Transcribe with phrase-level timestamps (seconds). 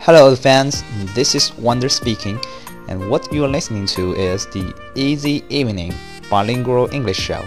[0.00, 0.82] Hello, fans.
[1.14, 2.38] This is Wonder speaking,
[2.88, 5.92] and what you are listening to is the Easy Evening
[6.30, 7.42] Bilingual English Show.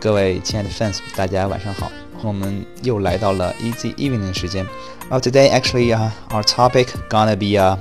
[0.00, 1.90] 各位亲爱的 fans，大家晚上好，
[2.22, 4.66] 我们又来到了 Easy Evening 时间。
[5.10, 7.76] Well, today actually, uh, our topic gonna be uh,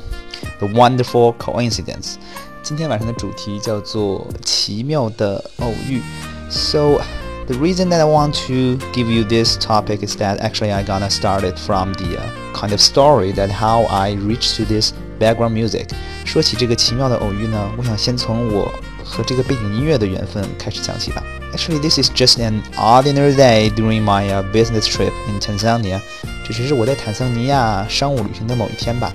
[0.59, 2.15] the wonderful coincidence.
[2.63, 6.01] 今天晚上的主题叫做奇妙的偶遇。
[6.49, 7.01] So
[7.47, 11.09] the reason that I want to give you this topic is that actually I gonna
[11.09, 15.53] start it from the uh, kind of story that how I reached to this background
[15.53, 15.89] music。
[16.25, 18.71] 说起这个奇妙的偶遇呢，我想先从我
[19.03, 21.23] 和这个背景音乐的缘分开始讲起吧。
[21.53, 26.01] Actually, this is just an ordinary day during my uh, business trip in Tanzania。
[26.45, 29.13] 这只是我在坦桑尼亚商务旅行的某一天吧。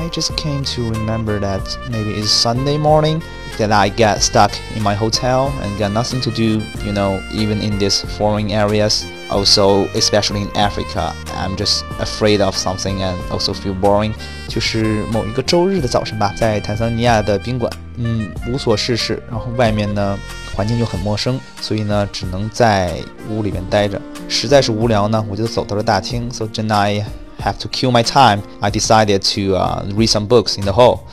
[0.00, 3.22] I just came to remember that maybe it's Sunday morning
[3.58, 7.60] that I get stuck in my hotel and got nothing to do, you know, even
[7.62, 9.06] in these foreign areas.
[9.30, 14.12] Also, especially in Africa, I'm just afraid of something and also feel boring.
[14.48, 20.16] 就是某一个周日的早晨吧，在坦桑尼亚的宾馆，嗯，无所事事，然后外面呢
[20.54, 23.00] 环境又很陌生，所以呢只能在
[23.30, 24.00] 屋里面待着。
[24.28, 26.30] 实在是无聊呢，我就走到了大厅。
[26.30, 27.04] So then I
[27.40, 28.42] have to kill my time.
[28.60, 31.06] I decided to uh, read some books in the hall.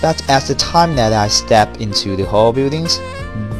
[0.00, 3.00] But at the time that I stepped into the hall buildings,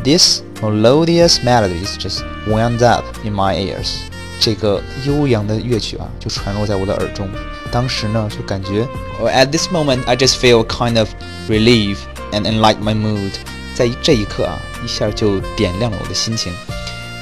[0.03, 4.01] this melodious melodies just wound up in my ears.
[4.41, 7.29] 这个悠扬的乐曲啊，就传入在我的耳中。
[7.71, 8.87] 当时呢，就感觉，
[9.23, 11.09] at this moment I just feel kind of
[11.49, 11.99] relief
[12.33, 13.33] and enlight my mood。
[13.75, 16.53] 在这一刻啊，一下就点亮了我的心情。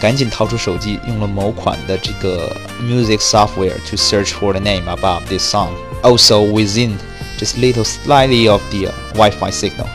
[0.01, 5.71] 赶紧掏出手机，用了某款的这个 music software to search for the name above this song.
[6.03, 6.97] Also within
[7.39, 9.87] just little slightly of the Wi-Fi signal，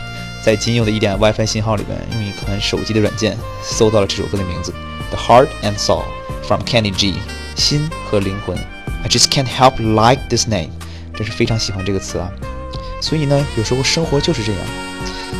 [0.43, 4.73] 在仅有的一点 WiFi 信号里边，用一款手机的软件搜到了这首歌的名字，
[5.09, 6.03] The Heart and Soul
[6.47, 7.15] from Kenny G，
[7.55, 8.57] 心和灵魂。
[9.03, 10.69] I just can't help like this name，
[11.15, 12.31] 真是非常喜欢这个词啊。
[13.01, 14.61] 所以呢，有时候生活就是这样，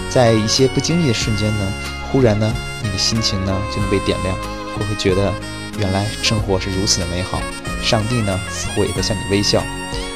[0.10, 1.74] 在一些不经意的瞬间呢，
[2.13, 2.53] 忽然呢，
[2.85, 4.37] 你的心情呢就能被点亮，
[4.79, 5.33] 我会觉得
[5.79, 7.41] 原来生活是如此的美好，
[7.83, 9.61] 上帝呢似乎也在向你微笑。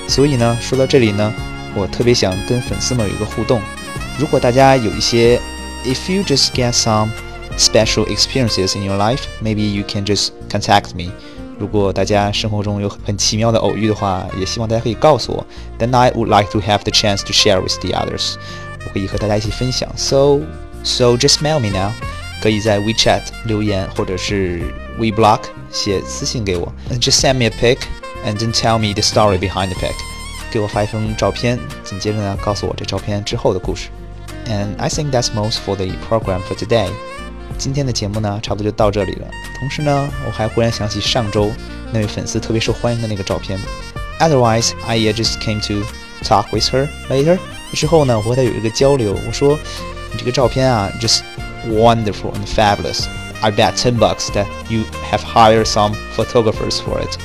[0.07, 1.33] 所以呢，说到这里呢。
[1.79, 3.61] 我特别想跟粉丝们有一个互动。
[4.19, 5.39] 如果大家有一些
[5.85, 7.11] ，if you just get some
[7.59, 11.13] special experiences in your life, maybe you can just contact me。
[11.59, 15.47] 如果大家生活中有很奇妙的偶遇的话，也希望大家可以告诉我。
[15.79, 18.37] Then I would like to have the chance to share with the others。
[18.87, 19.87] 我可以和大家一起分享。
[19.99, 20.41] So
[20.87, 21.91] So just mail me now.
[22.41, 24.63] 可以在 WeChat 留言或者是
[25.01, 25.41] Weibo
[27.01, 27.79] just send me a pic
[28.25, 29.91] and then tell me the story behind the pic.
[29.91, 29.95] pic，
[30.53, 33.89] 给我发一封照片，紧接着呢告诉我这照片之后的故事。
[34.47, 36.87] And I think that's most for the program for today.
[36.87, 36.91] today。
[37.59, 39.27] 今天的节目呢，差不多就到这里了。
[39.59, 41.51] 同时呢，我还忽然想起上周
[41.93, 43.59] 那位粉丝特别受欢迎的那个照片。
[44.21, 45.85] Otherwise, I uh, just came to
[46.23, 47.39] talk with her later。
[47.73, 49.59] 之后呢，我和她有一个交流，我说。
[50.17, 51.21] 这个照片啊，just
[51.69, 53.07] wonderful and fabulous。
[53.41, 57.19] I bet ten bucks that you have hired some photographers for it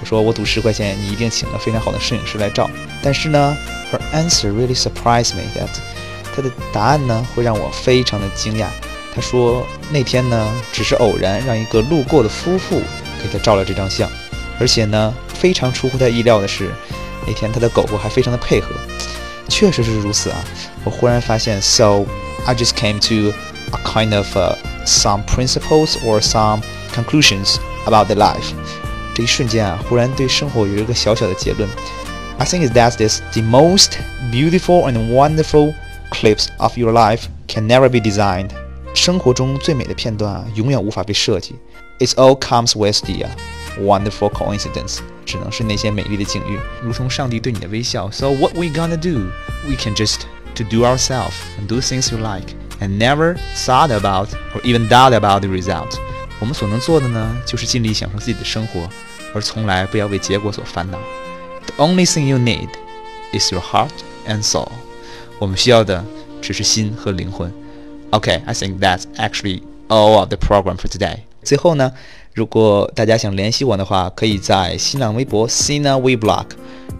[0.00, 0.06] 我。
[0.06, 2.70] 说我赌十块钱，你一定请了非常好的摄影师来照。
[3.02, 3.56] 但是呢
[3.90, 5.68] ，her answer really surprised me that
[6.34, 8.66] 她的答案呢会让我非常的惊讶。
[9.14, 12.80] 她说那天呢只是偶然让一个路过的夫妇
[13.20, 14.08] 给她照了这张相，
[14.60, 16.70] 而且呢非常出乎她意料的是，
[17.26, 18.68] 那天她的狗狗还非常的配合。
[19.48, 20.44] 确实是如此啊！
[20.82, 22.04] 我忽然发现，so
[22.45, 23.33] I just came to
[23.71, 26.61] a kind of、uh, some principles or some
[26.93, 28.53] conclusions about the life。
[29.13, 31.69] 这一瞬间啊，忽然对生活有一个小小的结论。
[32.37, 33.97] I think is that this the most
[34.31, 35.73] beautiful and wonderful
[36.09, 38.49] clips of your life can never be designed。
[38.95, 41.55] 生活中最美的片段啊，永远无法被设计。
[41.99, 43.27] It all comes with the
[43.79, 48.09] wonderful coincidence，只能是那些美丽的境遇，如同上帝对你的微笑。
[48.11, 49.29] So what we gonna do?
[49.67, 50.21] We can just
[50.55, 55.13] to do ourselves and do things you like and never thought about or even doubt
[55.13, 55.97] about the result.
[56.39, 58.89] 我们所能做的呢，就是尽力享受自己的生活，
[59.33, 60.97] 而从来不要为结果所烦恼。
[61.67, 62.69] The only thing you need
[63.31, 63.91] is your heart
[64.27, 64.69] and soul。
[65.39, 66.03] 我们需要的
[66.41, 67.51] 只是心和灵魂。
[68.11, 71.19] Okay, I think that's actually all of the program for today。
[71.43, 71.91] 最后呢，
[72.33, 76.47] 如果大家想联系我的话，可以在新浪微博 Sina WeBlock、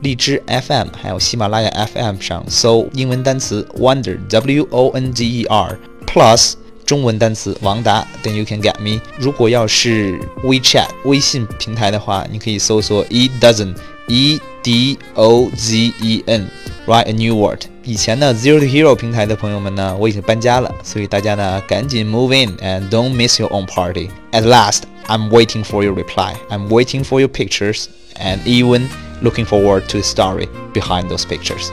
[0.01, 6.53] 荔枝 FM 还有喜马拉雅 FM 上搜英文单词 Wonder W O N D E R Plus。
[6.83, 8.99] 中文单词王达，then you can get me。
[9.17, 13.73] 如果要是 WeChat 微信平台的话，你可以搜索 e dozen
[14.09, 17.61] e d o z e n，write a new word。
[17.85, 24.09] 以前呢，Zero to Hero 平台的朋友们呢，我已经搬家了，所以大家呢赶紧 move in and don't miss your own party.
[24.33, 26.33] At last, I'm waiting for your reply.
[26.49, 28.89] I'm waiting for your pictures and even
[29.22, 31.68] looking forward to the story behind those pictures。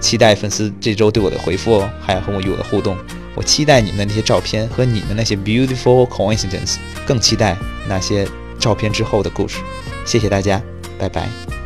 [0.00, 2.96] 期待粉丝这周对我的回复哦，还有和我与我的互动。
[3.34, 6.76] 我期待你们的那些照片和你们那些 beautiful coincidence，
[7.06, 7.56] 更期待
[7.88, 8.26] 那些
[8.58, 9.58] 照片之后的故事。
[10.04, 10.60] 谢谢大家，
[10.98, 11.57] 拜拜。